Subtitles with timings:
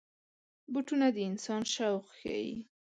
[0.71, 2.51] بوټونه د انسان شوق ښيي.